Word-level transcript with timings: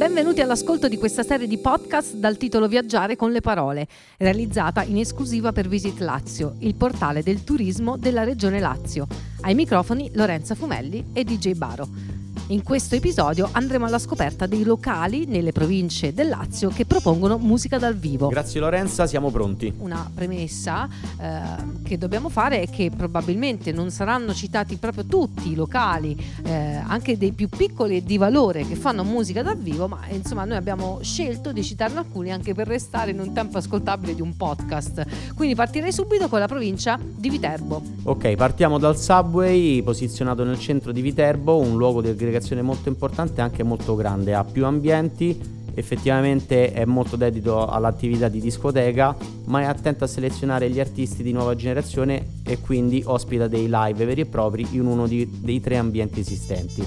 Benvenuti 0.00 0.40
all'ascolto 0.40 0.88
di 0.88 0.96
questa 0.96 1.22
serie 1.22 1.46
di 1.46 1.58
podcast 1.58 2.14
dal 2.14 2.38
titolo 2.38 2.68
Viaggiare 2.68 3.16
con 3.16 3.32
le 3.32 3.42
parole, 3.42 3.86
realizzata 4.16 4.82
in 4.82 4.96
esclusiva 4.96 5.52
per 5.52 5.68
Visit 5.68 6.00
Lazio, 6.00 6.54
il 6.60 6.74
portale 6.74 7.22
del 7.22 7.44
turismo 7.44 7.98
della 7.98 8.24
regione 8.24 8.60
Lazio. 8.60 9.06
Ai 9.42 9.54
microfoni 9.54 10.10
Lorenza 10.14 10.54
Fumelli 10.54 11.10
e 11.12 11.22
DJ 11.22 11.52
Baro. 11.52 12.19
In 12.50 12.64
questo 12.64 12.96
episodio 12.96 13.48
andremo 13.52 13.86
alla 13.86 14.00
scoperta 14.00 14.46
dei 14.46 14.64
locali 14.64 15.24
nelle 15.24 15.52
province 15.52 16.12
del 16.12 16.26
Lazio 16.26 16.68
che 16.70 16.84
propongono 16.84 17.38
musica 17.38 17.78
dal 17.78 17.94
vivo. 17.94 18.26
Grazie 18.26 18.58
Lorenza, 18.58 19.06
siamo 19.06 19.30
pronti. 19.30 19.72
Una 19.78 20.10
premessa 20.12 20.88
eh, 21.20 21.38
che 21.84 21.96
dobbiamo 21.96 22.28
fare 22.28 22.62
è 22.62 22.68
che 22.68 22.90
probabilmente 22.90 23.70
non 23.70 23.92
saranno 23.92 24.34
citati 24.34 24.78
proprio 24.78 25.04
tutti 25.06 25.52
i 25.52 25.54
locali, 25.54 26.20
eh, 26.42 26.82
anche 26.84 27.16
dei 27.16 27.30
più 27.30 27.48
piccoli 27.48 27.98
e 27.98 28.02
di 28.02 28.18
valore 28.18 28.66
che 28.66 28.74
fanno 28.74 29.04
musica 29.04 29.44
dal 29.44 29.56
vivo, 29.56 29.86
ma 29.86 30.00
insomma 30.10 30.44
noi 30.44 30.56
abbiamo 30.56 30.98
scelto 31.02 31.52
di 31.52 31.62
citarne 31.62 32.00
alcuni 32.00 32.32
anche 32.32 32.52
per 32.52 32.66
restare 32.66 33.12
in 33.12 33.20
un 33.20 33.32
tempo 33.32 33.58
ascoltabile 33.58 34.12
di 34.12 34.22
un 34.22 34.36
podcast. 34.36 35.34
Quindi 35.36 35.54
partirei 35.54 35.92
subito 35.92 36.26
con 36.26 36.40
la 36.40 36.48
provincia 36.48 36.98
di 37.00 37.30
Viterbo. 37.30 37.80
Ok, 38.02 38.34
partiamo 38.34 38.78
dal 38.78 38.98
subway 38.98 39.82
posizionato 39.82 40.42
nel 40.42 40.58
centro 40.58 40.90
di 40.90 41.00
Viterbo, 41.00 41.56
un 41.56 41.76
luogo 41.76 42.00
di 42.00 42.08
aggregazione 42.08 42.38
un'applicazione 42.40 42.62
molto 42.62 42.88
importante 42.88 43.40
e 43.40 43.42
anche 43.42 43.62
molto 43.62 43.94
grande, 43.94 44.34
ha 44.34 44.44
più 44.44 44.64
ambienti, 44.64 45.38
effettivamente 45.74 46.72
è 46.72 46.84
molto 46.84 47.16
dedito 47.16 47.66
all'attività 47.66 48.28
di 48.28 48.40
discoteca, 48.40 49.14
ma 49.44 49.60
è 49.60 49.64
attento 49.64 50.04
a 50.04 50.06
selezionare 50.06 50.70
gli 50.70 50.80
artisti 50.80 51.22
di 51.22 51.32
nuova 51.32 51.54
generazione 51.54 52.40
e 52.44 52.58
quindi 52.58 53.02
ospita 53.04 53.46
dei 53.46 53.68
live 53.70 54.04
veri 54.04 54.22
e 54.22 54.26
propri 54.26 54.66
in 54.72 54.86
uno 54.86 55.06
di, 55.06 55.28
dei 55.40 55.60
tre 55.60 55.76
ambienti 55.76 56.20
esistenti. 56.20 56.84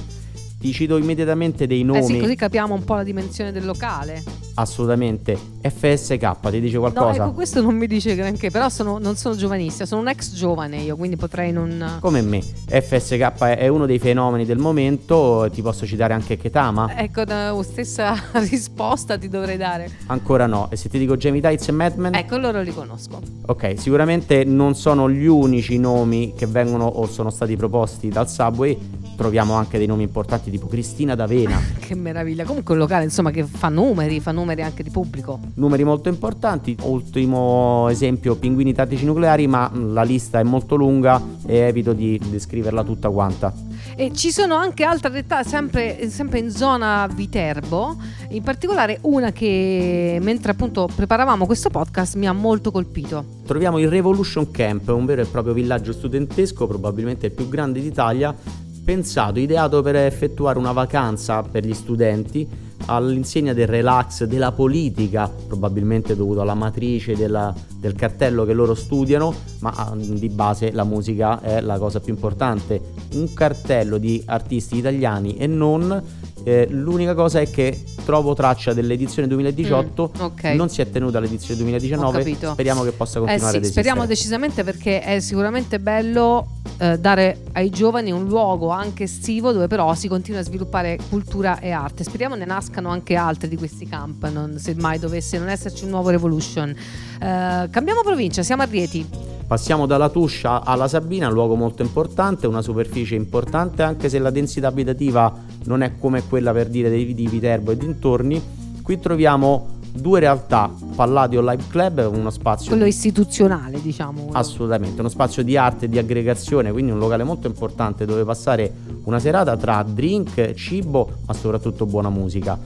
Ti 0.60 0.72
cito 0.72 0.98
immediatamente 0.98 1.68
dei 1.68 1.84
nomi. 1.84 2.00
Eh 2.00 2.04
sì, 2.04 2.20
così 2.20 2.36
capiamo 2.36 2.74
un 2.74 2.84
po' 2.84 2.96
la 2.96 3.04
dimensione 3.04 3.52
del 3.52 3.66
locale. 3.66 4.24
Assolutamente. 4.56 5.53
FSK 5.70 6.50
ti 6.50 6.60
dice 6.60 6.78
qualcosa? 6.78 7.18
No, 7.18 7.26
ecco, 7.26 7.34
questo 7.34 7.62
non 7.62 7.76
mi 7.76 7.88
dice 7.88 8.16
granché, 8.16 8.52
però 8.52 8.70
sono, 8.70 8.98
non 8.98 9.16
sono 9.16 9.36
giovanissima, 9.36 9.86
sono 9.86 10.02
un 10.02 10.10
ex 10.10 10.34
giovane 10.34 10.78
io, 10.78 10.96
quindi 10.96 11.16
potrei 11.16 11.52
non... 11.52 11.98
Come 12.00 12.22
me. 12.22 12.42
FSK 12.42 13.42
è 13.44 13.68
uno 13.68 13.86
dei 13.86 14.00
fenomeni 14.00 14.46
del 14.46 14.58
momento, 14.58 15.50
ti 15.52 15.62
posso 15.62 15.86
citare 15.86 16.14
anche 16.14 16.38
Ketama. 16.38 16.98
Ecco, 16.98 17.24
la 17.26 17.58
stessa 17.64 18.16
risposta 18.50 19.18
ti 19.18 19.30
dovrei 19.30 19.58
dare. 19.58 19.90
Ancora 20.08 20.46
no. 20.46 20.70
E 20.70 20.76
se 20.76 20.90
ti 20.90 20.98
dico 20.98 21.16
Jamie 21.16 21.42
Tights 21.42 21.68
e 21.68 21.72
Madman? 21.72 22.16
Ecco, 22.16 22.38
loro 22.38 22.62
li 22.62 22.74
conosco. 22.74 23.22
Ok, 23.46 23.76
sicuramente 23.78 24.44
non 24.44 24.76
sono 24.76 25.10
gli 25.10 25.26
unici 25.26 25.78
nomi 25.78 26.34
che 26.36 26.46
vengono 26.46 26.86
o 26.86 27.08
sono 27.08 27.30
stati 27.30 27.56
proposti 27.56 28.10
dal 28.10 28.30
Subway, 28.30 28.78
troviamo 29.16 29.54
anche 29.54 29.78
dei 29.78 29.88
nomi 29.88 30.04
importanti 30.04 30.52
tipo 30.52 30.68
Cristina 30.68 31.16
D'Avena. 31.16 31.62
che 31.80 31.96
meraviglia. 31.96 32.46
Comunque 32.46 32.74
un 32.74 32.80
locale 32.80 33.04
insomma 33.04 33.32
che 33.32 33.44
fa 33.44 33.70
numeri, 33.70 34.20
fa 34.20 34.32
numeri 34.32 34.62
anche 34.62 34.84
di 34.84 34.90
pubblico. 34.90 35.40
Numeri 35.56 35.84
molto 35.84 36.10
importanti. 36.10 36.76
Ultimo 36.84 37.88
esempio, 37.90 38.36
Pinguini 38.36 38.74
Tattici 38.74 39.06
Nucleari, 39.06 39.48
ma 39.48 39.72
la 39.74 40.04
lista 40.04 40.40
è 40.40 40.44
molto 40.44 40.76
lunga 40.76 41.22
e 41.46 41.58
evito 41.58 41.94
di 41.94 42.20
descriverla 42.30 42.84
tutta 42.84 43.10
quanta. 43.10 43.54
E 43.96 44.12
ci 44.14 44.32
sono 44.32 44.56
anche 44.56 44.84
altre 44.84 45.12
realtà 45.12 45.44
sempre, 45.44 46.10
sempre, 46.10 46.40
in 46.40 46.50
zona 46.50 47.08
Viterbo, 47.14 47.96
in 48.30 48.42
particolare 48.42 48.98
una 49.02 49.32
che 49.32 50.18
mentre 50.22 50.52
appunto 50.52 50.90
preparavamo 50.94 51.46
questo 51.46 51.70
podcast 51.70 52.16
mi 52.16 52.28
ha 52.28 52.34
molto 52.34 52.72
colpito. 52.72 53.24
Troviamo 53.46 53.78
il 53.78 53.90
Revolution 53.90 54.50
Camp, 54.50 54.88
un 54.88 55.06
vero 55.06 55.22
e 55.22 55.26
proprio 55.26 55.54
villaggio 55.54 55.92
studentesco, 55.92 56.66
probabilmente 56.66 57.28
il 57.28 57.34
più 57.34 57.48
grande 57.48 57.82
d'Italia, 57.82 58.36
pensato, 58.84 59.40
ideato 59.40 59.82
per 59.82 59.96
effettuare 59.96 60.60
una 60.60 60.72
vacanza 60.72 61.42
per 61.42 61.66
gli 61.66 61.74
studenti 61.74 62.48
all'insegna 62.86 63.54
del 63.54 63.68
relax, 63.68 64.26
della 64.26 64.52
politica, 64.52 65.30
probabilmente 65.48 66.16
dovuto 66.16 66.42
alla 66.42 66.54
matrice 66.54 67.16
della, 67.16 67.54
del 67.78 67.94
cartello 67.94 68.46
che 68.46 68.54
loro 68.54 68.74
studiano, 68.74 69.34
ma 69.60 69.72
ah, 69.76 69.96
di 69.96 70.30
base 70.30 70.72
la 70.72 70.84
musica 70.84 71.42
è 71.42 71.62
la 71.62 71.78
cosa 71.78 72.00
più 72.00 72.14
importante. 72.14 72.82
Un 73.14 73.34
cartello 73.34 73.98
di 73.98 74.22
artisti 74.26 74.78
italiani 74.78 75.38
e 75.38 75.48
non 75.48 76.02
eh, 76.44 76.68
l'unica 76.70 77.14
cosa 77.14 77.40
è 77.40 77.50
che 77.50 77.82
trovo 78.04 78.34
traccia 78.34 78.74
dell'edizione 78.74 79.28
2018, 79.28 80.12
mm, 80.18 80.22
okay. 80.22 80.56
non 80.56 80.70
si 80.70 80.82
è 80.82 80.90
tenuta 80.90 81.20
l'edizione 81.20 81.56
2019. 81.62 82.36
Speriamo 82.36 82.84
che 82.84 82.92
possa 82.92 83.20
continuare 83.20 83.58
eh 83.58 83.64
sì, 83.64 83.72
Speriamo 83.72 84.06
decisamente 84.06 84.64
perché 84.64 85.02
è 85.02 85.20
sicuramente 85.20 85.80
bello 85.80 86.48
eh, 86.78 87.00
dare 87.00 87.44
ai 87.54 87.70
giovani 87.70 88.12
un 88.12 88.28
luogo 88.28 88.70
anche 88.70 89.04
estivo 89.04 89.52
dove 89.52 89.68
però 89.68 89.94
si 89.94 90.08
continua 90.08 90.42
a 90.42 90.44
sviluppare 90.44 90.98
cultura 91.10 91.60
e 91.60 91.72
arte. 91.72 92.04
Speriamo 92.04 92.36
ne 92.36 92.46
nascano 92.46 92.90
anche 92.90 93.16
altri 93.16 93.48
di 93.48 93.56
questi 93.56 93.88
camp, 93.88 94.28
non, 94.30 94.58
se 94.60 94.76
mai 94.76 95.00
dovesse 95.00 95.38
non 95.38 95.50
esserci 95.50 95.86
un 95.86 95.92
nuovo 95.92 96.10
Revolution. 96.10 96.70
Eh, 96.70 97.68
cambiamo 97.70 98.02
provincia, 98.04 98.44
siamo 98.44 98.64
a 98.64 98.66
Rieti. 98.66 99.33
Passiamo 99.54 99.86
dalla 99.86 100.10
Tuscia 100.10 100.64
alla 100.64 100.88
Sabina, 100.88 101.28
un 101.28 101.34
luogo 101.36 101.54
molto 101.54 101.84
importante, 101.84 102.48
una 102.48 102.64
superficie 102.64 103.14
importante, 103.14 103.84
anche 103.84 104.10
se 104.10 104.18
la 104.18 104.32
densità 104.32 104.70
abitativa 104.70 105.32
non 105.66 105.84
è 105.84 106.00
come 106.00 106.24
quella 106.28 106.52
per 106.52 106.70
dire 106.70 106.90
di 106.90 107.28
Viterbo 107.28 107.70
e 107.70 107.78
dintorni. 107.78 108.42
Qui 108.82 109.00
troviamo 109.00 109.68
due 109.92 110.22
realtà, 110.22 110.72
Palladio 110.96 111.42
Live 111.42 111.66
Club, 111.70 112.10
uno 112.12 112.32
spazio... 112.32 112.70
Quello 112.70 112.86
istituzionale, 112.86 113.80
diciamo. 113.80 114.30
Assolutamente, 114.32 115.02
uno 115.02 115.10
spazio 115.10 115.44
di 115.44 115.56
arte 115.56 115.86
e 115.86 115.88
di 115.88 116.00
aggregazione, 116.00 116.72
quindi 116.72 116.90
un 116.90 116.98
locale 116.98 117.24
molto 117.24 117.46
importante 117.46 118.06
dove 118.06 118.24
passare 118.24 118.74
una 119.04 119.20
serata 119.20 119.56
tra 119.56 119.84
drink, 119.88 120.54
cibo, 120.56 121.18
ma 121.28 121.34
soprattutto 121.36 121.86
buona 121.86 122.10
musica. 122.10 122.58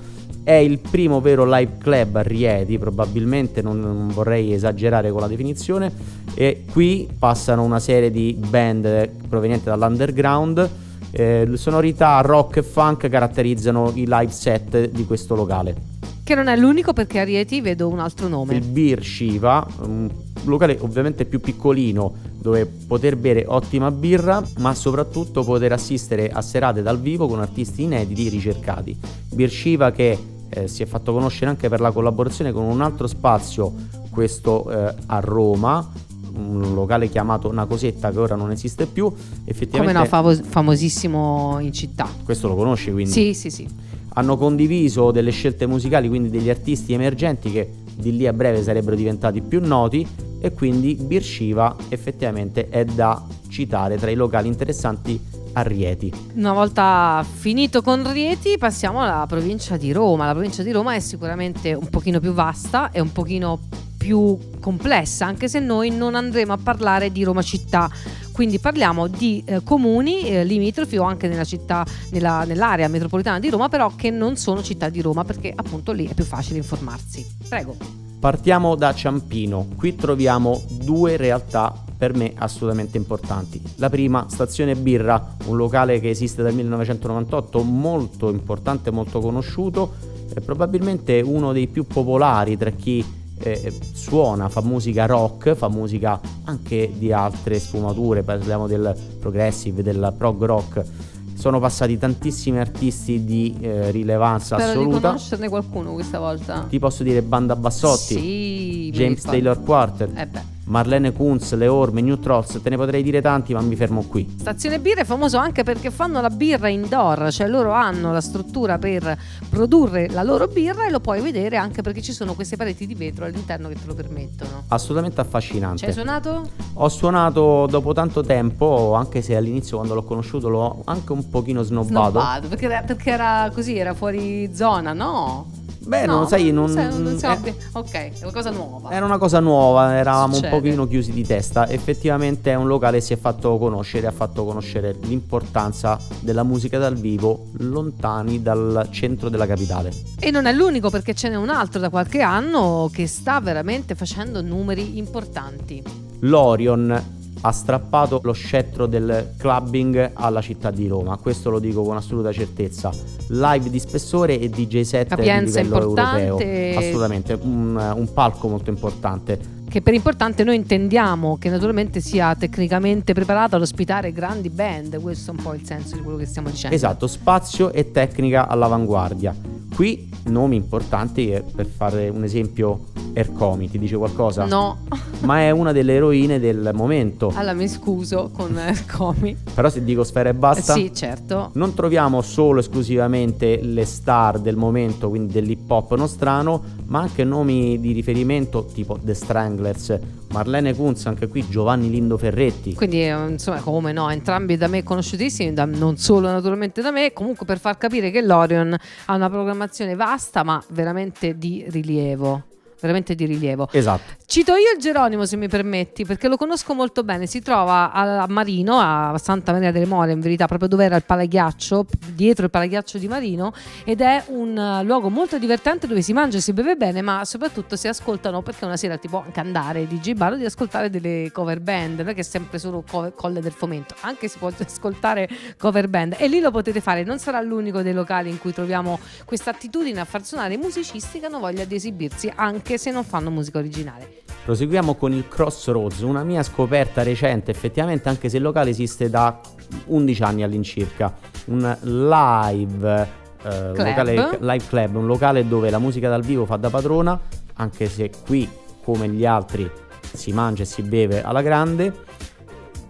È 0.48 0.54
il 0.54 0.80
primo 0.80 1.20
vero 1.20 1.44
live 1.44 1.74
club 1.78 2.16
a 2.16 2.22
Rieti, 2.22 2.78
probabilmente 2.78 3.62
non, 3.62 3.82
non 3.82 4.08
vorrei 4.08 4.54
esagerare 4.54 5.12
con 5.12 5.20
la 5.20 5.28
definizione, 5.28 5.92
e 6.36 6.64
qui 6.72 7.06
passano 7.20 7.64
una 7.64 7.82
serie 7.82 8.10
di 8.10 8.34
band 8.34 9.10
provenienti 9.28 9.66
dall'underground. 9.66 10.70
Eh, 11.12 11.50
sonorità 11.56 12.22
rock 12.22 12.56
e 12.56 12.64
funk 12.64 13.10
caratterizzano 13.10 13.92
i 13.96 14.06
live 14.08 14.32
set 14.32 14.90
di 14.90 15.06
questo 15.06 15.36
locale. 15.36 15.76
Che 16.24 16.34
non 16.34 16.48
è 16.48 16.56
l'unico 16.56 16.94
perché 16.94 17.20
a 17.20 17.24
Rieti 17.26 17.60
vedo 17.60 17.90
un 17.90 18.00
altro 18.00 18.30
nome. 18.30 18.56
Il 18.56 18.64
Beer 18.64 19.04
Shiva, 19.04 19.68
un 19.82 20.10
locale 20.46 20.78
ovviamente 20.80 21.26
più 21.26 21.42
piccolino 21.42 22.14
dove 22.40 22.66
poter 22.66 23.18
bere 23.18 23.44
ottima 23.46 23.92
birra, 23.92 24.42
ma 24.60 24.74
soprattutto 24.74 25.44
poter 25.44 25.74
assistere 25.74 26.30
a 26.30 26.42
serate 26.42 26.82
dal 26.82 27.02
vivo 27.02 27.28
con 27.28 27.42
artisti 27.42 27.84
inediti 27.84 28.30
ricercati. 28.30 28.98
Beer 29.34 29.50
Shiva 29.50 29.92
che 29.92 30.36
eh, 30.50 30.68
si 30.68 30.84
è 30.84 30.86
fatto 30.86 31.14
conoscere 31.14 31.50
anche 31.50 31.70
per 31.70 31.80
la 31.80 31.92
collaborazione 31.92 32.52
con 32.52 32.64
un 32.64 32.82
altro 32.82 33.08
spazio, 33.08 33.74
questo 34.10 34.70
eh, 34.72 34.94
a 35.08 35.20
Roma, 35.20 35.88
un 36.34 36.74
locale 36.74 37.10
chiamato 37.10 37.50
Una 37.50 37.66
Cosetta 37.66 38.12
che 38.12 38.20
ora 38.20 38.36
non 38.36 38.52
esiste 38.52 38.86
più. 38.86 39.12
Effettivamente, 39.44 39.94
Come 39.94 39.94
no, 39.94 40.06
favo- 40.06 40.34
famosissimo 40.34 41.58
in 41.60 41.74
città. 41.74 42.08
Questo 42.24 42.48
lo 42.48 42.56
conosci 42.56 42.92
quindi? 42.92 43.12
Sì, 43.12 43.34
sì, 43.34 43.50
sì. 43.50 43.68
Hanno 44.14 44.38
condiviso 44.38 45.12
delle 45.12 45.32
scelte 45.32 45.68
musicali, 45.68 46.08
quindi 46.08 46.30
degli 46.30 46.50
artisti 46.50 46.94
emergenti 46.94 47.52
che 47.52 47.72
di 47.96 48.16
lì 48.16 48.28
a 48.28 48.34
breve 48.34 48.62
sarebbero 48.62 48.96
diventati 48.96 49.42
più 49.42 49.60
noti 49.66 50.08
e 50.40 50.54
quindi 50.54 50.96
Birshiva 50.96 51.76
effettivamente 51.90 52.70
è 52.70 52.86
da 52.86 53.26
citare 53.48 53.98
tra 53.98 54.12
i 54.12 54.16
locali 54.16 54.48
interessanti 54.48 55.20
a 55.58 55.62
Rieti. 55.64 56.12
Una 56.36 56.54
volta 56.54 57.26
finito 57.30 57.82
con 57.82 58.10
Rieti 58.12 58.58
passiamo 58.58 59.02
alla 59.02 59.26
provincia 59.28 59.76
di 59.76 59.92
Roma. 59.92 60.28
La 60.28 60.34
provincia 60.34 60.62
di 60.62 60.72
Roma 60.72 60.94
è 60.94 61.00
sicuramente 61.00 61.74
un 61.74 61.90
pochino 61.90 62.20
più 62.20 62.32
vasta 62.32 62.92
e 62.92 63.00
un 63.00 63.12
pochino 63.12 63.60
più 63.98 64.38
complessa, 64.60 65.26
anche 65.26 65.50
se 65.50 65.60
noi 65.60 65.90
non 65.90 66.14
andremo 66.14 66.54
a 66.54 66.58
parlare 66.58 67.12
di 67.12 67.24
Roma 67.24 67.42
città. 67.42 67.90
Quindi 68.32 68.60
parliamo 68.60 69.08
di 69.08 69.42
eh, 69.46 69.64
comuni 69.64 70.30
eh, 70.30 70.44
limitrofi 70.44 70.96
o 70.98 71.04
anche 71.04 71.28
nella 71.28 71.44
città, 71.44 71.84
nella, 72.12 72.44
nell'area 72.44 72.88
metropolitana 72.88 73.40
di 73.40 73.50
Roma, 73.50 73.68
però 73.68 73.92
che 73.96 74.12
non 74.12 74.38
sono 74.38 74.62
città 74.62 74.90
di 74.90 75.02
Roma 75.02 75.24
perché 75.24 75.52
appunto 75.54 75.92
lì 75.92 76.08
è 76.08 76.14
più 76.14 76.24
facile 76.24 76.58
informarsi. 76.58 77.26
Prego. 77.50 77.76
Partiamo 78.20 78.76
da 78.76 78.94
Ciampino. 78.94 79.68
Qui 79.76 79.96
troviamo 79.96 80.62
due 80.70 81.18
realtà 81.18 81.86
per 81.98 82.16
me 82.16 82.34
assolutamente 82.36 82.98
importanti. 82.98 83.62
La 83.76 83.90
prima, 83.90 84.28
Stazione 84.30 84.76
Birra, 84.76 85.36
un 85.46 85.58
locale 85.58 86.00
che 86.00 86.10
esiste 86.10 86.44
dal 86.44 86.54
1998, 86.54 87.64
molto 87.64 88.30
importante, 88.30 88.92
molto 88.92 89.20
conosciuto, 89.20 89.94
è 90.34 90.40
probabilmente 90.40 91.22
uno 91.22 91.52
dei 91.52 91.68
più 91.68 91.86
popolari 91.86 92.56
tra 92.58 92.70
chi 92.70 93.04
eh, 93.40 93.74
suona, 93.94 94.50
fa 94.50 94.62
musica 94.62 95.06
rock, 95.06 95.56
fa 95.56 95.70
musica 95.70 96.20
anche 96.44 96.92
di 96.96 97.12
altre 97.12 97.60
sfumature, 97.60 98.22
parliamo 98.22 98.68
del 98.68 98.96
progressive, 99.20 99.82
del 99.82 100.14
prog 100.16 100.44
rock. 100.44 100.86
Sono 101.34 101.60
passati 101.60 102.00
tantissimi 102.00 102.58
artisti 102.58 103.24
di 103.24 103.56
eh, 103.60 103.92
rilevanza 103.92 104.56
Spero 104.56 104.72
assoluta. 104.72 104.90
Spero 104.90 104.98
di 104.98 105.02
conoscerne 105.02 105.50
qualcuno 105.50 105.94
questa 105.94 106.20
volta. 106.20 106.66
Ti 106.68 106.80
posso 106.80 107.04
dire 107.04 107.22
Banda 107.22 107.56
Bassotti, 107.56 108.16
sì, 108.16 108.90
James 108.92 109.22
Taylor 109.22 109.62
Quarter. 109.62 110.12
Eh 110.16 110.26
beh 110.26 110.57
Marlene 110.68 111.14
Kunz, 111.14 111.54
Le 111.54 111.68
Orme, 111.68 112.02
New 112.02 112.20
Trolls, 112.20 112.60
te 112.62 112.70
ne 112.70 112.76
potrei 112.76 113.04
dire 113.04 113.22
tanti, 113.22 113.54
ma 113.54 113.62
mi 113.62 113.76
fermo 113.76 114.04
qui. 114.04 114.36
Stazione 114.38 114.80
Birra 114.80 115.02
è 115.02 115.06
famoso 115.06 115.38
anche 115.38 115.64
perché 115.64 115.92
fanno 115.92 116.20
la 116.22 116.30
birra 116.30 116.68
indoor, 116.68 117.32
cioè 117.32 117.48
loro 117.48 117.72
hanno 117.72 118.12
la 118.12 118.22
struttura 118.22 118.78
per 118.78 119.18
produrre 119.50 120.10
la 120.10 120.24
loro 120.24 120.48
birra 120.48 120.86
e 120.86 120.90
lo 120.90 121.00
puoi 121.00 121.22
vedere 121.22 121.56
anche 121.58 121.82
perché 121.82 122.02
ci 122.02 122.12
sono 122.12 122.34
queste 122.34 122.58
pareti 122.58 122.86
di 122.86 122.96
vetro 122.96 123.26
all'interno 123.26 123.70
che 123.70 123.76
te 123.76 123.86
lo 123.86 123.94
permettono. 123.94 124.64
Assolutamente 124.68 125.22
affascinante. 125.22 125.78
Ci 125.78 125.86
hai 125.86 125.94
suonato? 125.94 126.50
Ho 126.74 126.90
suonato 126.90 127.66
dopo 127.70 127.94
tanto 127.94 128.22
tempo, 128.22 128.94
anche 128.94 129.22
se 129.22 129.36
all'inizio 129.36 129.78
quando 129.78 129.96
l'ho 129.96 130.04
conosciuto 130.04 130.50
l'ho 130.50 130.82
anche 130.86 131.14
un 131.14 131.30
pochino 131.30 131.64
snobbato. 131.64 132.10
Snobbato, 132.10 132.48
perché 132.50 132.84
perché 132.86 133.10
era 133.10 133.50
così, 133.54 133.78
era 133.78 133.94
fuori 133.94 134.54
zona, 134.54 134.94
no? 134.94 135.57
Beh, 135.88 136.06
no, 136.06 136.18
non 136.18 136.28
sai, 136.28 136.52
non, 136.52 136.68
sai, 136.70 137.00
non 137.00 137.18
siamo- 137.18 137.46
eh, 137.46 137.56
ok, 137.72 137.92
è 137.92 138.12
una 138.24 138.32
cosa 138.34 138.50
nuova. 138.52 138.92
Era 138.92 139.06
una 139.06 139.18
cosa 139.18 139.40
nuova, 139.40 139.96
eravamo 139.96 140.34
Succede. 140.34 140.54
un 140.54 140.62
pochino 140.62 140.88
chiusi 140.88 141.14
di 141.14 141.26
testa. 141.26 141.70
Effettivamente 141.70 142.52
è 142.52 142.56
un 142.56 142.68
locale 142.68 142.98
che 142.98 143.04
si 143.06 143.14
è 143.14 143.18
fatto 143.18 143.58
conoscere, 143.58 144.08
ha 144.08 144.12
fatto 144.12 144.44
conoscere 144.44 144.96
l'importanza 145.04 145.98
della 146.20 146.44
musica 146.44 146.78
dal 146.78 146.96
vivo 146.96 147.46
lontani 147.60 148.42
dal 148.42 148.88
centro 148.92 149.30
della 149.30 149.46
capitale. 149.48 149.92
E 150.20 150.30
non 150.30 150.46
è 150.46 150.52
l'unico 150.52 150.90
perché 150.90 151.14
ce 151.14 151.30
n'è 151.30 151.36
un 151.36 151.50
altro 151.50 151.80
da 151.80 151.90
qualche 151.90 152.22
anno 152.22 152.90
che 152.92 153.08
sta 153.08 153.40
veramente 153.40 153.96
facendo 153.96 154.42
numeri 154.42 154.98
importanti. 154.98 155.82
L'Orion 156.22 157.17
ha 157.42 157.52
strappato 157.52 158.20
lo 158.24 158.34
scettro 158.34 158.86
del 158.86 159.34
clubbing 159.38 160.12
alla 160.14 160.42
città 160.42 160.72
di 160.72 160.88
Roma, 160.88 161.18
questo 161.18 161.50
lo 161.50 161.60
dico 161.60 161.84
con 161.84 161.96
assoluta 161.96 162.32
certezza. 162.32 162.92
Live 163.30 163.70
di 163.70 163.80
spessore 163.80 164.40
e 164.40 164.50
DJ 164.50 164.82
set 164.82 165.10
Capienza 165.10 165.60
di 165.60 165.68
livello 165.68 165.96
europeo. 165.98 166.78
Assolutamente, 166.78 167.38
un, 167.40 167.94
un 167.96 168.14
palco 168.14 168.48
molto 168.48 168.70
importante. 168.70 169.56
Che 169.70 169.82
per 169.82 169.94
importante 169.94 170.46
noi 170.46 170.56
intendiamo 170.56 171.38
che 171.38 171.50
naturalmente 171.50 172.00
sia 172.00 172.34
tecnicamente 172.36 173.14
preparata 173.14 173.58
ad 173.58 173.62
ospitare 173.62 174.14
grandi 174.14 174.50
band, 174.50 175.00
questo 175.02 175.32
è 175.32 175.36
un 175.36 175.44
po' 175.44 175.54
il 175.54 175.66
senso 175.66 175.96
di 175.96 176.02
quello 176.02 176.18
che 176.18 176.26
stiamo 176.26 176.50
dicendo. 176.50 176.74
Esatto, 176.74 177.06
spazio 177.06 177.74
e 177.74 177.92
tecnica 177.92 178.48
all'avanguardia. 178.48 179.36
Qui 179.76 180.10
nomi 180.28 180.56
importanti, 180.56 181.32
eh, 181.32 181.44
per 181.44 181.68
fare 181.68 182.08
un 182.08 182.24
esempio, 182.24 182.86
Ercomi, 183.22 183.68
ti 183.68 183.80
dice 183.80 183.98
qualcosa? 183.98 184.46
No, 184.46 184.78
Ma 185.22 185.40
è 185.40 185.50
una 185.50 185.72
delle 185.72 185.96
eroine 185.96 186.40
del 186.40 186.70
momento. 186.76 187.32
allora 187.34 187.54
mi 187.54 187.68
scuso 187.68 188.30
con 188.32 188.56
eh, 188.60 188.76
Comi. 188.96 189.36
Però 189.56 189.70
se 189.70 189.84
dico 189.84 190.04
sfera 190.04 190.30
e 190.30 190.36
basta, 190.36 190.74
Sì, 190.74 190.94
certo. 190.94 191.50
non 191.54 191.74
troviamo 191.74 192.22
solo 192.22 192.60
esclusivamente 192.60 193.60
le 193.64 193.86
star 193.86 194.38
del 194.38 194.56
momento, 194.56 195.10
quindi 195.10 195.34
dell'hip 195.34 195.68
hop 195.70 195.96
nostrano, 195.96 196.62
ma 196.86 197.00
anche 197.00 197.24
nomi 197.24 197.80
di 197.80 197.92
riferimento 197.92 198.66
tipo 198.72 199.00
The 199.02 199.16
Stranglers, 199.16 199.98
Marlene 200.30 200.76
Kunz, 200.76 201.08
anche 201.08 201.28
qui 201.28 201.44
Giovanni 201.50 201.90
Lindo 201.90 202.20
Ferretti. 202.20 202.76
Quindi 202.76 203.02
eh, 203.02 203.16
insomma 203.30 203.62
come 203.62 203.94
no, 203.94 204.12
entrambi 204.12 204.58
da 204.58 204.68
me 204.68 204.84
conosciutissimi, 204.84 205.54
da- 205.54 205.66
non 205.66 205.98
solo 205.98 206.28
naturalmente 206.28 206.84
da 206.84 206.92
me, 206.92 207.14
comunque 207.14 207.48
per 207.48 207.58
far 207.58 207.80
capire 207.80 208.12
che 208.12 208.22
l'Orion 208.22 208.76
ha 209.06 209.16
una 209.16 209.30
programmazione 209.30 209.96
vasta 209.96 210.44
ma 210.44 210.62
veramente 210.70 211.36
di 211.36 211.66
rilievo. 211.68 212.44
Veramente 212.80 213.16
di 213.16 213.26
rilievo. 213.26 213.68
Esatto. 213.72 214.14
Cito 214.26 214.52
io 214.52 214.72
il 214.76 214.80
Geronimo 214.80 215.26
se 215.26 215.38
mi 215.38 215.48
permetti, 215.48 216.06
perché 216.06 216.28
lo 216.28 216.38
conosco 216.38 216.74
molto 216.74 217.04
bene. 217.04 217.26
Si 217.26 217.42
trova 217.42 217.92
a 217.92 218.26
Marino, 218.28 218.78
a 218.80 219.18
Santa 219.18 219.52
Maria 219.52 219.72
delle 219.72 219.86
More, 219.86 220.12
in 220.12 220.20
verità, 220.20 220.48
proprio 220.48 220.68
dove 220.68 220.86
era 220.86 220.96
il 220.96 221.04
palaghiaccio, 221.04 221.86
dietro 222.14 222.46
il 222.46 222.52
palaghiaccio 222.52 222.98
di 222.98 223.08
Marino, 223.08 223.54
ed 223.84 224.02
è 224.02 224.24
un 224.28 224.58
eh, 224.58 224.84
luogo 224.84 225.10
molto 225.10 225.38
divertente 225.38 225.88
dove 225.88 226.02
si 226.02 226.14
mangia 226.14 226.38
e 226.38 226.42
si 226.42 226.54
beve 226.54 226.76
bene, 226.76 227.02
ma 227.02 227.26
soprattutto 227.26 227.76
si 227.76 227.88
ascoltano, 227.88 228.42
perché 228.42 228.66
una 228.66 228.78
sera 228.78 228.98
ti 228.98 229.08
può 229.08 229.24
anche 229.24 229.40
andare 229.40 229.88
di 229.88 230.00
Bar 230.14 230.38
di 230.38 230.46
ascoltare 230.46 230.90
delle 230.90 231.32
cover 231.32 231.60
band, 231.60 232.00
non 232.00 232.10
è 232.10 232.14
che 232.14 232.22
è 232.22 232.24
sempre 232.24 232.60
solo 232.60 232.84
co- 232.90 233.12
colle 233.16 233.42
del 233.42 233.52
fomento, 233.52 233.96
anche 234.02 234.28
si 234.28 234.38
può 234.38 234.50
ascoltare 234.58 235.30
cover 235.58 235.88
band 235.88 236.16
e 236.18 236.28
lì 236.28 236.40
lo 236.40 236.52
potete 236.52 236.82
fare, 236.82 237.04
non 237.04 237.20
sarà 237.20 237.42
l'unico 237.42 237.82
dei 237.82 237.94
locali 237.94 238.30
in 238.30 238.40
cui 238.40 238.54
troviamo 238.54 239.00
questa 239.26 239.52
attitudine 239.52 240.00
a 240.00 240.06
far 240.06 240.26
suonare 240.26 240.56
i 240.56 240.58
musicisti 240.58 241.20
che 241.20 241.26
hanno 241.26 241.40
voglia 241.40 241.66
di 241.66 241.76
esibirsi, 241.76 242.32
anche 242.36 242.67
se 242.76 242.92
non 242.92 243.06
fanno 243.06 243.30
musica 243.30 243.60
originale. 243.60 244.24
Proseguiamo 244.44 244.96
con 244.96 245.14
il 245.14 245.28
Crossroads, 245.28 246.00
una 246.02 246.24
mia 246.24 246.42
scoperta 246.44 247.04
recente, 247.04 247.52
effettivamente, 247.52 248.10
anche 248.10 248.30
se 248.30 248.38
il 248.38 248.44
locale 248.44 248.70
esiste 248.70 249.10
da 249.10 249.40
11 249.86 250.24
anni 250.24 250.44
all'incirca. 250.44 251.14
Un 251.46 251.78
live, 251.82 253.08
eh, 253.44 253.68
locale, 253.76 254.38
live 254.40 254.66
club, 254.68 254.96
un 254.96 255.06
locale 255.06 255.48
dove 255.48 255.70
la 255.70 255.80
musica 255.80 256.10
dal 256.10 256.24
vivo 256.24 256.46
fa 256.46 256.56
da 256.58 256.70
padrona, 256.70 257.20
anche 257.56 257.88
se 257.88 258.10
qui, 258.26 258.50
come 258.84 259.08
gli 259.10 259.26
altri, 259.26 259.70
si 260.14 260.32
mangia 260.32 260.64
e 260.64 260.66
si 260.66 260.82
beve 260.82 261.22
alla 261.22 261.42
grande. 261.42 261.94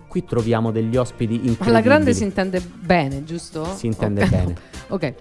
Qui 0.08 0.24
troviamo 0.26 0.72
degli 0.72 0.96
ospiti 0.96 1.34
incredibili. 1.36 1.70
Alla 1.70 1.82
grande 1.82 2.14
si 2.14 2.24
intende 2.24 2.62
bene, 2.62 3.24
giusto? 3.24 3.66
Si 3.76 3.88
intende 3.88 4.24
Ok. 4.24 4.30
bene. 4.30 4.56
ok. 4.90 5.14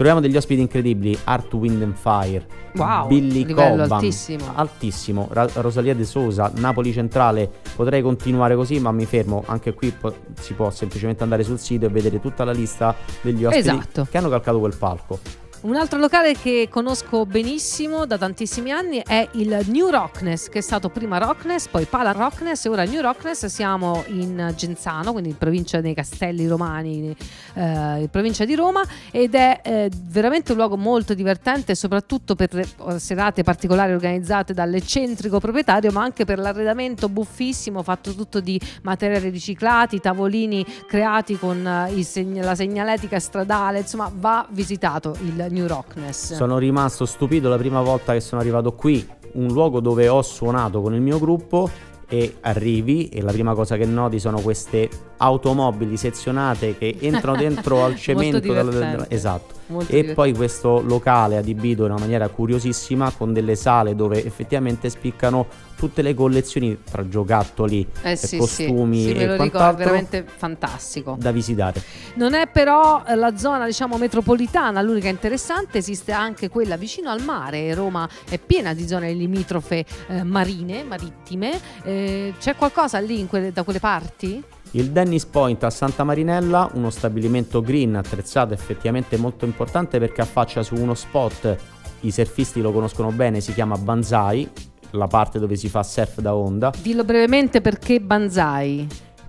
Troviamo 0.00 0.24
degli 0.26 0.36
ospiti 0.38 0.62
incredibili, 0.62 1.14
Art 1.24 1.52
Wind 1.52 1.82
and 1.82 1.94
Fire, 1.94 2.46
Wow, 2.74 3.06
Billy 3.06 3.44
Cobham, 3.44 3.92
altissimo. 3.92 4.44
altissimo, 4.54 5.28
Ra- 5.30 5.46
Rosalia 5.56 5.94
De 5.94 6.06
Sosa, 6.06 6.50
Napoli 6.54 6.90
Centrale, 6.90 7.50
potrei 7.76 8.00
continuare 8.00 8.54
così 8.54 8.80
ma 8.80 8.92
mi 8.92 9.04
fermo, 9.04 9.42
anche 9.46 9.74
qui 9.74 9.90
po- 9.90 10.14
si 10.40 10.54
può 10.54 10.70
semplicemente 10.70 11.22
andare 11.22 11.42
sul 11.44 11.58
sito 11.58 11.84
e 11.84 11.90
vedere 11.90 12.18
tutta 12.18 12.44
la 12.44 12.52
lista 12.52 12.96
degli 13.20 13.44
ospiti 13.44 13.68
Esatto. 13.68 14.06
che 14.10 14.16
hanno 14.16 14.30
calcato 14.30 14.58
quel 14.58 14.74
palco. 14.74 15.18
Un 15.62 15.76
altro 15.76 15.98
locale 15.98 16.32
che 16.32 16.68
conosco 16.70 17.26
benissimo 17.26 18.06
da 18.06 18.16
tantissimi 18.16 18.70
anni 18.70 19.02
è 19.06 19.28
il 19.32 19.66
New 19.66 19.90
Rockness, 19.90 20.48
che 20.48 20.60
è 20.60 20.62
stato 20.62 20.88
prima 20.88 21.18
Rockness, 21.18 21.68
poi 21.68 21.84
Pala 21.84 22.12
Rockness 22.12 22.64
e 22.64 22.70
ora 22.70 22.84
New 22.84 23.02
Rockness. 23.02 23.44
Siamo 23.44 24.02
in 24.06 24.54
Genzano, 24.56 25.12
quindi 25.12 25.28
in 25.28 25.36
provincia 25.36 25.82
dei 25.82 25.92
Castelli 25.92 26.46
Romani, 26.46 27.14
eh, 27.52 28.00
in 28.00 28.08
provincia 28.10 28.46
di 28.46 28.54
Roma, 28.54 28.82
ed 29.10 29.34
è 29.34 29.60
eh, 29.62 29.90
veramente 30.06 30.52
un 30.52 30.56
luogo 30.56 30.78
molto 30.78 31.12
divertente, 31.12 31.74
soprattutto 31.74 32.34
per 32.34 32.66
serate 32.96 33.42
particolari 33.42 33.92
organizzate 33.92 34.54
dall'eccentrico 34.54 35.40
proprietario, 35.40 35.92
ma 35.92 36.02
anche 36.02 36.24
per 36.24 36.38
l'arredamento 36.38 37.10
buffissimo, 37.10 37.82
fatto 37.82 38.14
tutto 38.14 38.40
di 38.40 38.58
materiali 38.80 39.28
riciclati, 39.28 40.00
tavolini 40.00 40.64
creati 40.86 41.38
con 41.38 41.66
eh, 41.66 41.92
il 41.92 42.06
segn- 42.06 42.42
la 42.42 42.54
segnaletica 42.54 43.20
stradale, 43.20 43.80
insomma 43.80 44.10
va 44.14 44.46
visitato 44.48 45.18
il 45.20 45.48
New 45.50 45.66
Rockness. 45.66 46.34
Sono 46.34 46.58
rimasto 46.58 47.04
stupito 47.06 47.48
la 47.48 47.56
prima 47.58 47.80
volta 47.82 48.12
che 48.12 48.20
sono 48.20 48.40
arrivato 48.40 48.72
qui, 48.72 49.06
un 49.32 49.48
luogo 49.48 49.80
dove 49.80 50.08
ho 50.08 50.22
suonato 50.22 50.80
con 50.80 50.94
il 50.94 51.00
mio 51.00 51.18
gruppo 51.18 51.68
e 52.12 52.38
arrivi 52.40 53.08
e 53.08 53.22
la 53.22 53.30
prima 53.30 53.54
cosa 53.54 53.76
che 53.76 53.84
noti 53.84 54.18
sono 54.18 54.40
queste 54.40 54.88
automobili 55.18 55.96
sezionate 55.96 56.76
che 56.76 56.96
entrano 56.98 57.36
dentro 57.36 57.84
al 57.84 57.94
cemento. 57.94 58.40
della- 58.40 59.08
esatto. 59.08 59.54
Molto 59.66 59.84
E 59.92 60.00
divertente. 60.02 60.14
poi 60.14 60.34
questo 60.34 60.80
locale 60.80 61.36
adibito 61.36 61.84
in 61.84 61.92
una 61.92 62.00
maniera 62.00 62.28
curiosissima 62.28 63.12
con 63.16 63.32
delle 63.32 63.54
sale 63.54 63.94
dove 63.94 64.24
effettivamente 64.24 64.90
spiccano 64.90 65.46
tutte 65.80 66.02
le 66.02 66.12
collezioni 66.12 66.76
tra 66.84 67.08
giocattoli 67.08 67.86
eh 68.02 68.10
e 68.10 68.16
sì, 68.16 68.36
costumi 68.36 69.00
sì, 69.00 69.04
sì, 69.04 69.08
e 69.08 69.12
ricordo, 69.12 69.32
è 69.32 69.36
quant'altro 69.36 69.76
veramente 69.78 70.26
fantastico. 70.26 71.16
da 71.18 71.32
visitare. 71.32 71.82
Non 72.16 72.34
è 72.34 72.46
però 72.48 73.02
eh, 73.06 73.14
la 73.14 73.34
zona, 73.38 73.64
diciamo, 73.64 73.96
metropolitana 73.96 74.82
l'unica 74.82 75.08
interessante, 75.08 75.78
esiste 75.78 76.12
anche 76.12 76.50
quella 76.50 76.76
vicino 76.76 77.08
al 77.08 77.22
mare. 77.22 77.72
Roma 77.72 78.06
è 78.28 78.38
piena 78.38 78.74
di 78.74 78.86
zone 78.86 79.10
limitrofe 79.14 79.86
eh, 80.08 80.22
marine, 80.22 80.84
marittime. 80.84 81.58
Eh, 81.82 82.34
c'è 82.38 82.56
qualcosa 82.56 82.98
lì 82.98 83.18
in 83.18 83.26
quelle- 83.26 83.50
da 83.50 83.62
quelle 83.62 83.80
parti? 83.80 84.44
Il 84.72 84.90
Dennis 84.90 85.24
Point 85.24 85.64
a 85.64 85.70
Santa 85.70 86.04
Marinella, 86.04 86.68
uno 86.74 86.90
stabilimento 86.90 87.62
green 87.62 87.96
attrezzato 87.96 88.52
effettivamente 88.52 89.16
molto 89.16 89.46
importante 89.46 89.98
perché 89.98 90.20
affaccia 90.20 90.62
su 90.62 90.74
uno 90.74 90.92
spot, 90.92 91.56
i 92.00 92.10
surfisti 92.10 92.60
lo 92.60 92.70
conoscono 92.70 93.10
bene, 93.10 93.40
si 93.40 93.54
chiama 93.54 93.78
Banzai, 93.78 94.48
la 94.92 95.06
parte 95.06 95.38
dove 95.38 95.56
si 95.56 95.68
fa 95.68 95.82
surf 95.82 96.20
da 96.20 96.34
onda. 96.34 96.72
Dillo 96.80 97.04
brevemente 97.04 97.60
perché 97.60 98.00
Banzai. 98.00 98.86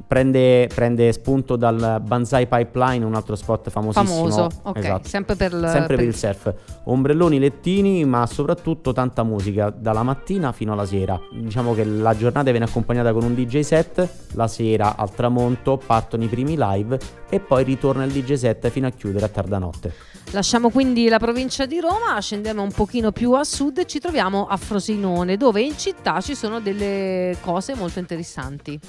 Prende, 0.08 0.68
prende 0.74 1.12
spunto 1.14 1.56
dal 1.56 2.02
Banzai 2.06 2.48
Pipeline, 2.48 3.06
un 3.06 3.16
altro 3.16 3.36
spot 3.36 3.70
famosissimo. 3.70 4.14
Famoso, 4.30 4.50
ok, 4.64 4.78
Esatto. 4.78 5.08
sempre 5.08 5.36
per, 5.36 5.54
il- 5.54 5.68
Sempre 5.68 5.88
per 5.88 5.96
per- 5.98 6.06
il 6.06 6.16
surf, 6.16 6.54
ombrelloni, 6.86 7.40
lettini, 7.40 8.04
ma 8.06 8.26
soprattutto 8.26 8.92
tanta 8.94 9.24
musica 9.24 9.70
dalla 9.70 10.04
mattina 10.04 10.52
fino 10.52 10.74
alla 10.74 10.86
sera. 10.86 11.20
Diciamo 11.34 11.74
che 11.74 11.84
la 11.86 12.16
giornata 12.16 12.50
viene 12.52 12.66
accompagnata 12.66 13.14
con 13.14 13.24
un 13.24 13.34
DJ 13.36 13.60
set, 13.62 14.10
la 14.34 14.48
sera 14.48 14.96
al 14.98 15.12
tramonto 15.14 15.82
partono 15.86 16.24
i 16.24 16.28
primi 16.28 16.56
live 16.58 17.00
e 17.30 17.40
poi 17.40 17.64
ritorna 17.64 18.04
il 18.04 18.12
DJ 18.12 18.34
set 18.34 18.70
fino 18.70 18.88
a 18.88 18.92
chiudere 18.92 19.26
a 19.26 19.30
tarda 19.30 19.58
notte. 19.60 19.94
Lasciamo 20.32 20.70
quindi 20.70 21.08
la 21.10 21.20
provincia 21.20 21.66
di 21.66 21.80
Roma, 21.80 22.20
scendiamo 22.20 22.62
un 22.62 22.72
pochino 22.72 23.12
più 23.12 23.34
a 23.34 23.44
sud 23.44 23.80
e 23.80 23.86
ci 23.86 24.00
troviamo 24.00 24.46
a 24.48 24.56
Frosinone, 24.58 25.36
dove 25.38 25.62
in 25.62 25.78
città 25.78 26.22
ci 26.22 26.36
sono 26.36 26.60
delle 26.62 27.36
cose 27.42 27.76
molto 27.76 28.00
interessanti. 28.00 28.80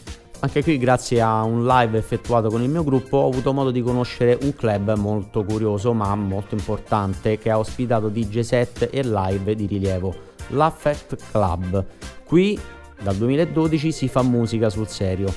Anche 0.44 0.64
qui, 0.64 0.76
grazie 0.76 1.20
a 1.20 1.44
un 1.44 1.64
live 1.64 1.96
effettuato 1.96 2.48
con 2.48 2.62
il 2.62 2.68
mio 2.68 2.82
gruppo, 2.82 3.18
ho 3.18 3.28
avuto 3.28 3.52
modo 3.52 3.70
di 3.70 3.80
conoscere 3.80 4.36
un 4.42 4.52
club 4.56 4.96
molto 4.96 5.44
curioso 5.44 5.92
ma 5.92 6.12
molto 6.16 6.56
importante 6.56 7.38
che 7.38 7.48
ha 7.48 7.60
ospitato 7.60 8.08
DJ 8.08 8.40
set 8.40 8.88
e 8.90 9.02
live 9.04 9.54
di 9.54 9.66
rilievo, 9.66 10.12
l'Affect 10.48 11.30
Club. 11.30 11.84
Qui 12.24 12.58
dal 13.00 13.14
2012 13.14 13.92
si 13.92 14.08
fa 14.08 14.22
musica 14.22 14.68
sul 14.68 14.88
serio. 14.88 15.32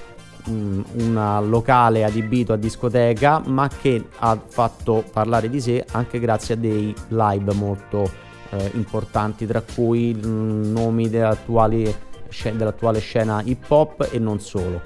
Un 0.48 1.44
locale 1.50 2.04
adibito 2.04 2.54
a 2.54 2.58
discoteca, 2.58 3.44
ma 3.46 3.70
che 3.70 4.08
ha 4.18 4.42
fatto 4.44 5.04
parlare 5.14 5.52
di 5.52 5.62
sé 5.62 5.86
anche 5.92 6.20
grazie 6.20 6.56
a 6.56 6.58
dei 6.58 6.92
live 7.10 7.54
molto 7.54 8.10
eh, 8.50 8.72
importanti, 8.74 9.46
tra 9.46 9.62
cui 9.62 10.14
mh, 10.14 10.72
nomi 10.72 11.10
dell'attuale, 11.10 12.05
dell'attuale 12.54 13.00
scena 13.00 13.42
hip 13.44 13.70
hop 13.70 14.10
e 14.12 14.20
non 14.20 14.40
solo. 14.40 14.82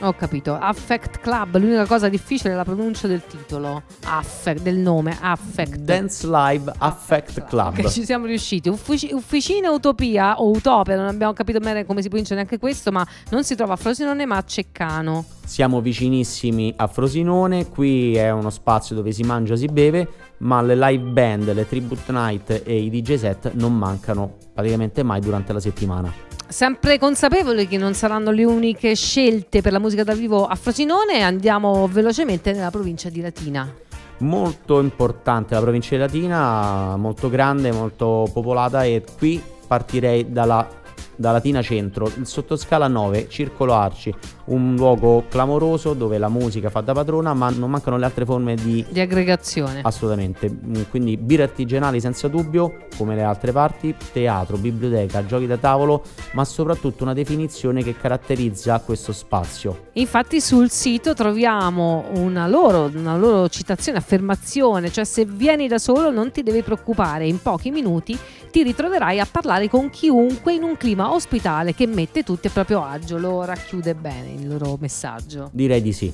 Ho 0.00 0.14
capito. 0.14 0.54
Affect 0.54 1.20
Club, 1.20 1.58
l'unica 1.58 1.86
cosa 1.86 2.08
difficile 2.08 2.54
è 2.54 2.56
la 2.56 2.64
pronuncia 2.64 3.06
del 3.06 3.24
titolo. 3.24 3.82
Affect, 4.04 4.60
del 4.60 4.76
nome, 4.76 5.16
Affect. 5.20 5.76
Dance 5.76 6.26
Live 6.26 6.72
Affect, 6.78 7.28
Affect 7.28 7.48
Club. 7.48 7.74
Club. 7.74 7.88
ci 7.88 8.04
siamo 8.04 8.26
riusciti. 8.26 8.68
Uffici, 8.68 9.10
Ufficina 9.12 9.70
Utopia 9.70 10.40
o 10.40 10.50
Utopia, 10.50 10.96
non 10.96 11.06
abbiamo 11.06 11.32
capito 11.32 11.60
bene 11.60 11.84
come 11.84 12.02
si 12.02 12.08
pronuncia 12.08 12.34
neanche 12.34 12.58
questo, 12.58 12.90
ma 12.90 13.06
non 13.30 13.44
si 13.44 13.54
trova 13.54 13.74
a 13.74 13.76
Frosinone 13.76 14.26
ma 14.26 14.38
a 14.38 14.42
Ceccano. 14.42 15.24
Siamo 15.44 15.80
vicinissimi 15.80 16.72
a 16.76 16.88
Frosinone, 16.88 17.68
qui 17.68 18.16
è 18.16 18.30
uno 18.30 18.50
spazio 18.50 18.96
dove 18.96 19.12
si 19.12 19.22
mangia, 19.22 19.54
si 19.54 19.66
beve, 19.66 20.08
ma 20.38 20.62
le 20.62 20.74
live 20.74 21.10
band, 21.10 21.52
le 21.52 21.68
tribute 21.68 22.10
night 22.10 22.62
e 22.64 22.76
i 22.76 22.90
DJ 22.90 23.14
set 23.14 23.52
non 23.54 23.76
mancano 23.76 24.36
praticamente 24.52 25.04
mai 25.04 25.20
durante 25.20 25.52
la 25.52 25.60
settimana. 25.60 26.31
Sempre 26.52 26.98
consapevoli 26.98 27.66
che 27.66 27.78
non 27.78 27.94
saranno 27.94 28.30
le 28.30 28.44
uniche 28.44 28.94
scelte 28.94 29.62
per 29.62 29.72
la 29.72 29.78
musica 29.78 30.04
dal 30.04 30.18
vivo 30.18 30.44
a 30.44 30.54
Frosinone, 30.54 31.22
andiamo 31.22 31.88
velocemente 31.88 32.52
nella 32.52 32.70
provincia 32.70 33.08
di 33.08 33.22
Latina. 33.22 33.74
Molto 34.18 34.78
importante 34.78 35.54
la 35.54 35.62
provincia 35.62 35.94
di 35.94 36.02
Latina, 36.02 36.94
molto 36.98 37.30
grande, 37.30 37.72
molto 37.72 38.28
popolata 38.30 38.84
e 38.84 39.02
qui 39.16 39.42
partirei 39.66 40.30
dalla 40.30 40.68
da 41.14 41.30
Latina 41.30 41.62
Centro, 41.62 42.10
il 42.16 42.26
sottoscala 42.26 42.88
9, 42.88 43.28
Circolo 43.28 43.74
Arci, 43.74 44.12
un 44.52 44.74
luogo 44.76 45.24
clamoroso 45.28 45.94
dove 45.94 46.18
la 46.18 46.28
musica 46.28 46.70
fa 46.70 46.80
da 46.80 46.92
padrona, 46.92 47.34
ma 47.34 47.50
non 47.50 47.70
mancano 47.70 47.96
le 47.96 48.04
altre 48.04 48.24
forme 48.24 48.54
di, 48.54 48.84
di 48.88 49.00
aggregazione. 49.00 49.80
Assolutamente, 49.82 50.54
quindi 50.90 51.16
birre 51.16 51.44
artigianali 51.44 52.00
senza 52.00 52.28
dubbio, 52.28 52.86
come 52.96 53.14
le 53.14 53.22
altre 53.22 53.52
parti, 53.52 53.94
teatro, 54.12 54.56
biblioteca, 54.56 55.24
giochi 55.24 55.46
da 55.46 55.56
tavolo, 55.56 56.02
ma 56.32 56.44
soprattutto 56.44 57.02
una 57.02 57.14
definizione 57.14 57.82
che 57.82 57.96
caratterizza 57.96 58.80
questo 58.80 59.12
spazio. 59.12 59.88
Infatti 59.94 60.40
sul 60.40 60.70
sito 60.70 61.14
troviamo 61.14 62.04
una 62.14 62.46
loro, 62.46 62.90
una 62.94 63.16
loro 63.16 63.48
citazione, 63.48 63.98
affermazione, 63.98 64.90
cioè 64.90 65.04
se 65.04 65.24
vieni 65.24 65.68
da 65.68 65.78
solo 65.78 66.10
non 66.10 66.30
ti 66.30 66.42
devi 66.42 66.62
preoccupare, 66.62 67.26
in 67.26 67.40
pochi 67.40 67.70
minuti 67.70 68.18
ti 68.50 68.62
ritroverai 68.62 69.18
a 69.18 69.26
parlare 69.30 69.68
con 69.68 69.88
chiunque 69.88 70.54
in 70.54 70.62
un 70.62 70.76
clima 70.76 71.12
ospitale 71.12 71.74
che 71.74 71.86
mette 71.86 72.22
tutti 72.22 72.48
a 72.48 72.50
proprio 72.50 72.84
agio, 72.84 73.16
lo 73.16 73.44
racchiude 73.44 73.94
bene 73.94 74.40
il 74.42 74.48
loro 74.48 74.76
messaggio. 74.80 75.50
Direi 75.52 75.80
di 75.80 75.92
sì. 75.92 76.12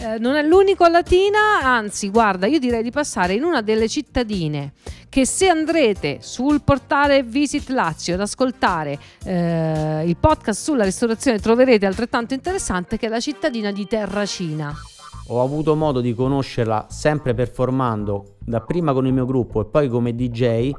Eh, 0.00 0.18
non 0.18 0.36
è 0.36 0.42
l'unico 0.42 0.84
a 0.84 0.88
Latina, 0.88 1.60
anzi, 1.62 2.08
guarda, 2.08 2.46
io 2.46 2.60
direi 2.60 2.84
di 2.84 2.92
passare 2.92 3.34
in 3.34 3.42
una 3.42 3.62
delle 3.62 3.88
cittadine 3.88 4.72
che 5.08 5.26
se 5.26 5.48
andrete 5.48 6.18
sul 6.20 6.62
portale 6.62 7.24
Visit 7.24 7.70
Lazio 7.70 8.14
ad 8.14 8.20
ascoltare 8.20 8.98
eh, 9.24 10.04
il 10.06 10.16
podcast 10.16 10.62
sulla 10.62 10.84
ristorazione 10.84 11.40
troverete 11.40 11.86
altrettanto 11.86 12.34
interessante 12.34 12.96
che 12.96 13.06
è 13.06 13.08
la 13.08 13.18
cittadina 13.18 13.72
di 13.72 13.86
Terracina. 13.86 14.72
Ho 15.30 15.42
avuto 15.42 15.74
modo 15.74 16.00
di 16.00 16.14
conoscerla 16.14 16.86
sempre 16.88 17.34
performando 17.34 18.36
dapprima 18.38 18.92
con 18.92 19.06
il 19.06 19.12
mio 19.12 19.26
gruppo 19.26 19.62
e 19.62 19.64
poi 19.64 19.88
come 19.88 20.14
DJ 20.14 20.70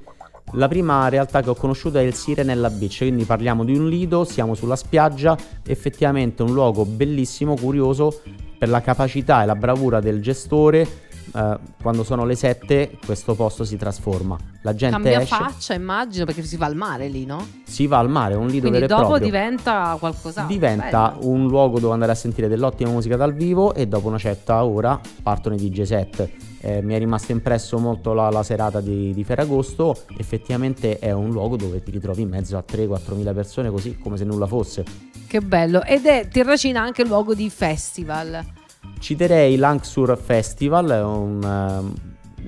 la 0.54 0.68
prima 0.68 1.08
realtà 1.10 1.42
che 1.42 1.50
ho 1.50 1.56
conosciuto 1.56 1.98
è 1.98 2.02
il 2.02 2.14
Sirenella 2.14 2.70
Beach, 2.70 2.98
quindi 2.98 3.24
parliamo 3.24 3.64
di 3.64 3.78
un 3.78 3.88
lido, 3.88 4.24
siamo 4.24 4.56
sulla 4.56 4.76
spiaggia, 4.76 5.38
effettivamente 5.66 6.44
un 6.44 6.54
luogo 6.54 6.86
bellissimo, 6.86 7.56
curioso 7.56 8.22
per 8.58 8.70
la 8.70 8.82
capacità 8.82 9.44
e 9.44 9.46
la 9.46 9.56
bravura 9.56 10.00
del 10.00 10.22
gestore. 10.22 11.08
Eh, 11.32 11.58
quando 11.80 12.04
sono 12.04 12.26
le 12.26 12.34
7 12.34 12.98
questo 13.06 13.36
posto 13.36 13.64
si 13.64 13.78
trasforma. 13.78 14.36
La 14.64 14.74
gente 14.74 14.96
Cambia 14.96 15.22
esce, 15.22 15.36
faccia, 15.36 15.74
immagino, 15.76 16.26
perché 16.26 16.42
si 16.42 16.58
va 16.58 16.66
al 16.66 16.76
mare 16.76 17.08
lì, 17.08 17.26
no? 17.26 17.46
Si 17.64 17.86
va 17.86 18.00
al 18.00 18.10
mare, 18.10 18.34
un 18.34 18.48
lido 18.48 18.68
Quindi 18.68 18.80
vero 18.80 18.86
e 18.86 18.88
dopo 18.88 19.08
proprio. 19.10 19.26
diventa 19.26 19.96
qualcos'altro. 20.00 20.54
Diventa 20.54 21.14
bello. 21.16 21.30
un 21.30 21.48
luogo 21.48 21.80
dove 21.80 21.94
andare 21.94 22.12
a 22.12 22.16
sentire 22.16 22.48
dell'ottima 22.48 22.90
musica 22.90 23.16
dal 23.16 23.34
vivo 23.34 23.76
e 23.76 23.88
dopo 23.88 24.08
una 24.08 24.18
certa 24.18 24.64
ora 24.64 25.00
partono 25.22 25.54
i 25.54 25.58
DJ 25.60 25.82
set 25.84 26.30
eh, 26.62 26.82
mi 26.82 26.94
è 26.94 26.98
rimasto 26.98 27.32
impresso 27.32 27.78
molto 27.78 28.14
la, 28.14 28.30
la 28.30 28.44
serata 28.44 28.82
di, 28.82 29.14
di, 29.14 29.24
Ferragosto, 29.24 29.96
effettivamente 30.18 31.00
è 31.00 31.12
un 31.12 31.30
luogo 31.30 31.56
dove 31.56 31.82
ti 31.82 31.92
ritrovi 31.92 32.22
in 32.22 32.30
mezzo 32.30 32.58
a 32.58 32.64
3-4 32.68 33.16
mila 33.16 33.34
persone 33.34 33.70
così 33.70 33.98
come 33.98 34.18
se 34.18 34.26
nulla 34.26 34.48
fosse. 34.48 34.84
Che 35.28 35.40
bello, 35.42 35.84
ed 35.84 36.06
è 36.06 36.28
Terracina 36.28 36.82
anche 36.82 37.06
luogo 37.06 37.34
di 37.34 37.50
festival. 37.50 38.44
Citerei 39.00 39.56
l'Anxur 39.56 40.18
Festival, 40.18 40.90
un, 41.06 41.44
um, 41.44 41.94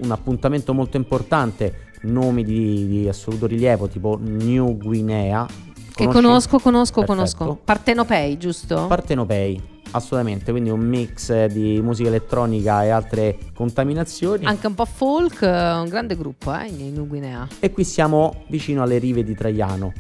un 0.03 0.12
appuntamento 0.12 0.74
molto 0.74 0.98
importante, 0.98 1.89
nomi 2.03 2.44
di, 2.44 2.88
di 2.88 3.08
assoluto 3.08 3.46
rilievo 3.46 3.88
tipo 3.88 4.18
New 4.20 4.75
Guinea, 4.77 5.48
che 5.94 6.08
conosco, 6.08 6.58
conosco, 6.60 7.01
Perfetto. 7.01 7.13
conosco. 7.13 7.62
Partenopei, 7.63 8.38
giusto? 8.38 8.88
Partenopei, 8.88 9.62
assolutamente, 9.91 10.51
quindi 10.51 10.69
un 10.69 10.81
mix 10.81 11.45
di 11.45 11.79
musica 11.81 12.10
elettronica 12.10 12.83
e 12.83 12.89
altre 12.89 13.38
contaminazioni. 13.53 14.45
Anche 14.45 14.67
un 14.67 14.74
po' 14.74 14.86
folk, 14.86 15.41
un 15.41 15.88
grande 15.89 16.15
gruppo 16.15 16.53
eh, 16.53 16.67
in 16.67 17.05
Guinea. 17.07 17.48
E 17.60 17.71
qui 17.71 17.83
siamo 17.83 18.43
vicino 18.48 18.81
alle 18.81 18.98
rive 18.98 19.24
di 19.24 19.36
Traiano. 19.36 19.93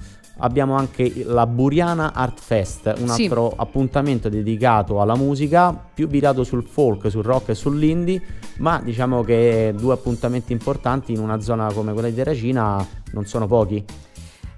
Abbiamo 0.43 0.75
anche 0.75 1.23
la 1.23 1.45
Buriana 1.45 2.13
Art 2.13 2.39
Fest, 2.39 2.91
un 2.97 3.09
altro 3.09 3.49
sì. 3.49 3.55
appuntamento 3.57 4.27
dedicato 4.27 4.99
alla 4.99 5.15
musica, 5.15 5.71
più 5.71 6.07
virato 6.07 6.43
sul 6.43 6.63
folk, 6.63 7.11
sul 7.11 7.23
rock 7.23 7.49
e 7.49 7.55
sull'indie, 7.55 8.21
ma 8.57 8.81
diciamo 8.83 9.21
che 9.23 9.71
due 9.77 9.93
appuntamenti 9.93 10.51
importanti 10.51 11.11
in 11.11 11.19
una 11.19 11.39
zona 11.41 11.71
come 11.71 11.93
quella 11.93 12.07
di 12.07 12.15
Terracina 12.15 12.83
non 13.11 13.25
sono 13.25 13.45
pochi. 13.45 13.85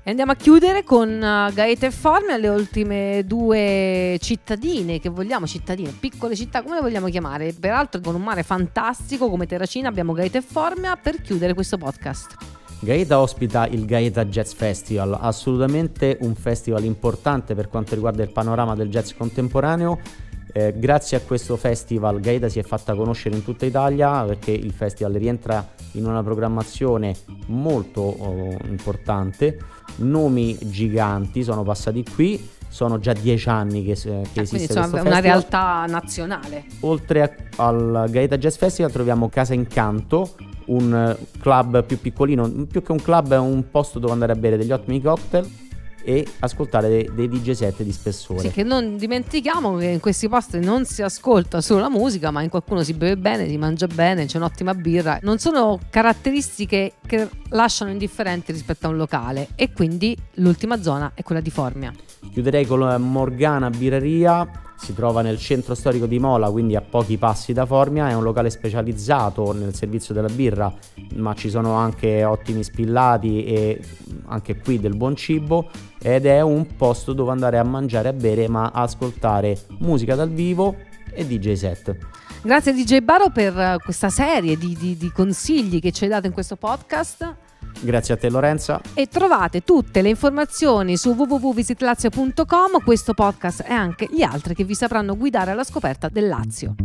E 0.06 0.10
andiamo 0.10 0.34
a 0.34 0.36
chiudere 0.36 0.84
con 0.84 1.08
uh, 1.08 1.54
Gaeta 1.54 1.86
e 1.86 1.92
Formia, 1.92 2.36
le 2.36 2.50
ultime 2.50 3.24
due 3.26 4.18
cittadine 4.20 5.00
che 5.00 5.08
vogliamo, 5.08 5.48
cittadine, 5.48 5.96
piccole 5.98 6.36
città, 6.36 6.62
come 6.62 6.76
le 6.76 6.82
vogliamo 6.82 7.08
chiamare? 7.08 7.56
Peraltro 7.58 8.02
con 8.02 8.14
un 8.14 8.22
mare 8.22 8.44
fantastico 8.44 9.30
come 9.30 9.46
Terracina 9.46 9.88
abbiamo 9.88 10.12
Gaeta 10.12 10.40
e 10.40 10.42
Formia 10.42 10.98
per 10.98 11.22
chiudere 11.22 11.54
questo 11.54 11.78
podcast. 11.78 12.36
Gaeta 12.82 13.18
ospita 13.18 13.66
il 13.68 13.86
Gaeta 13.86 14.26
Jazz 14.26 14.52
Festival, 14.52 15.18
assolutamente 15.18 16.18
un 16.20 16.36
festival 16.36 16.84
importante 16.84 17.56
per 17.56 17.70
quanto 17.70 17.96
riguarda 17.96 18.24
il 18.24 18.32
panorama 18.34 18.76
del 18.76 18.90
jazz 18.90 19.14
contemporaneo 19.14 20.02
eh, 20.54 20.72
grazie 20.78 21.18
a 21.18 21.22
questo 21.22 21.58
festival 21.58 22.20
Gaeta 22.20 22.48
si 22.48 22.60
è 22.60 22.64
fatta 22.64 22.94
conoscere 22.94 23.36
in 23.36 23.44
tutta 23.44 23.66
Italia 23.66 24.24
perché 24.24 24.52
il 24.52 24.72
festival 24.72 25.14
rientra 25.14 25.68
in 25.94 26.06
una 26.06 26.22
programmazione 26.22 27.16
molto 27.48 28.02
oh, 28.02 28.58
importante, 28.68 29.58
nomi 29.98 30.56
giganti 30.62 31.44
sono 31.44 31.64
passati 31.64 32.04
qui, 32.04 32.50
sono 32.68 33.00
già 33.00 33.14
dieci 33.14 33.50
anni 33.50 33.84
che, 33.84 33.96
che 33.96 34.10
ah, 34.12 34.42
esiste 34.42 34.74
quindi, 34.74 34.74
insomma, 34.74 35.02
una 35.02 35.20
realtà 35.20 35.86
nazionale. 35.88 36.66
Oltre 36.82 37.24
a, 37.24 37.66
al 37.66 38.06
Gaeta 38.10 38.38
Jazz 38.38 38.56
Festival 38.56 38.92
troviamo 38.92 39.30
Casa 39.30 39.56
Incanto, 39.56 40.36
un 40.66 41.18
club 41.40 41.84
più 41.84 42.00
piccolino, 42.00 42.48
più 42.70 42.84
che 42.84 42.92
un 42.92 43.02
club 43.02 43.34
è 43.34 43.40
un 43.40 43.70
posto 43.72 43.98
dove 43.98 44.14
andare 44.14 44.32
a 44.34 44.36
bere 44.36 44.58
degli 44.58 44.72
ottimi 44.72 45.02
cocktail 45.02 45.62
e 46.04 46.26
ascoltare 46.40 46.90
dei, 46.90 47.10
dei 47.14 47.30
DJ 47.30 47.52
set 47.52 47.82
di 47.82 47.92
spessore. 47.92 48.40
Sì, 48.40 48.52
che 48.52 48.64
non 48.64 48.98
dimentichiamo 48.98 49.78
che 49.78 49.86
in 49.86 50.00
questi 50.00 50.28
posti 50.28 50.60
non 50.60 50.86
si 50.86 51.02
ascolta 51.02 51.62
solo 51.62 51.82
la 51.82 51.90
musica, 51.90 52.32
ma 52.32 52.42
in 52.42 52.50
qualcuno 52.50 52.84
si 52.84 52.94
beve 52.94 53.18
bene, 53.18 53.48
si 53.48 53.58
mangia 53.58 53.88
bene, 53.88 54.26
c'è 54.26 54.38
un'ottima 54.38 54.74
birra. 54.74 55.20
Non 55.22 55.40
sono 55.40 55.80
caratteristiche 55.90 56.94
che 57.06 57.30
lasciano 57.50 57.92
indifferenti 57.92 58.52
rispetto 58.52 58.88
a 58.88 58.90
un 58.90 58.98
locale 58.98 59.50
e 59.56 59.72
quindi 59.72 60.16
l'ultima 60.36 60.82
zona 60.82 61.12
è 61.14 61.24
quella 61.24 61.42
di 61.42 61.50
Formia. 61.50 61.94
Chiuderei 62.32 62.66
con 62.66 62.80
Morgana 63.02 63.70
Birreria 63.70 64.48
si 64.84 64.94
trova 64.94 65.22
nel 65.22 65.40
centro 65.40 65.76
storico 65.76 66.06
di 66.06 66.20
Mola, 66.20 66.52
quindi 66.52 66.76
a 66.76 66.82
pochi 66.82 67.18
passi 67.18 67.54
da 67.54 67.66
Formia, 67.66 68.10
è 68.10 68.14
un 68.14 68.22
locale 68.22 68.50
specializzato 68.50 69.54
nel 69.54 69.74
servizio 69.74 70.14
della 70.14 70.28
birra, 70.28 70.74
ma 71.16 71.34
ci 71.36 71.50
sono 71.50 71.76
anche 71.76 72.26
ottimi 72.26 72.64
spillati 72.64 73.46
e 73.46 73.80
anche 74.26 74.58
qui 74.58 74.82
del 74.82 74.98
buon 74.98 75.16
cibo 75.16 75.70
ed 76.02 76.26
è 76.26 76.42
un 76.42 76.76
posto 76.76 77.14
dove 77.14 77.32
andare 77.32 77.58
a 77.60 77.64
mangiare 77.64 78.10
e 78.10 78.12
a 78.12 78.14
bere, 78.14 78.50
ma 78.50 78.72
ascoltare 78.74 79.58
musica 79.80 80.16
dal 80.16 80.30
vivo 80.30 80.76
e 81.14 81.26
DJ 81.26 81.54
set. 81.54 81.96
Grazie 82.42 82.74
DJ 82.74 83.00
Baro 83.00 83.30
per 83.30 83.78
questa 83.82 84.10
serie 84.10 84.58
di, 84.58 84.76
di, 84.78 84.98
di 84.98 85.12
consigli 85.12 85.80
che 85.80 85.94
ci 85.94 86.04
hai 86.04 86.10
dato 86.10 86.28
in 86.28 86.34
questo 86.34 86.58
podcast. 86.58 87.43
Grazie 87.84 88.14
a 88.14 88.18
te 88.18 88.30
Lorenza. 88.30 88.82
E 88.94 89.08
trovate 89.08 89.62
tutte 89.62 90.02
le 90.02 90.10
informazioni 90.10 90.96
su 90.96 91.12
www.visitlazio.com, 91.12 92.84
questo 92.84 93.14
podcast 93.14 93.66
e 93.68 93.74
anche 93.74 94.08
gli 94.10 94.22
altri 94.22 94.56
che 94.56 94.64
vi 94.64 94.74
sapranno 94.74 95.18
guidare 95.18 95.52
alla 95.52 95.64
scoperta 95.64 96.08
del 96.08 96.28
Lazio. 96.28 96.76